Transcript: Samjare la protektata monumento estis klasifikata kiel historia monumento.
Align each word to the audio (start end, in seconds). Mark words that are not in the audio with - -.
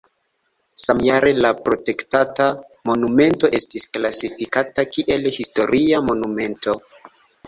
Samjare 0.83 1.33
la 1.45 1.49
protektata 1.65 2.47
monumento 2.89 3.51
estis 3.57 3.85
klasifikata 3.97 4.87
kiel 4.95 5.29
historia 5.37 6.01
monumento. 6.09 6.75